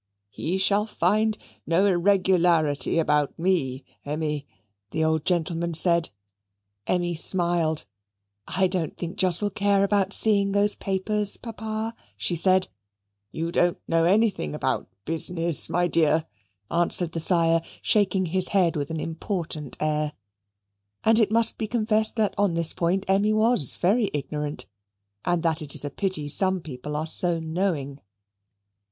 [0.31, 4.47] "He shall find no irregularity about ME, Emmy,"
[4.89, 6.09] the old gentleman said.
[6.87, 7.85] Emmy smiled.
[8.47, 12.67] "I don't think Jos will care about seeing those papers, Papa," she said.
[13.31, 16.25] "You don't know anything about business, my dear,"
[16.71, 20.13] answered the sire, shaking his head with an important air.
[21.03, 24.65] And it must be confessed that on this point Emmy was very ignorant,
[25.25, 27.99] and that is a pity some people are so knowing.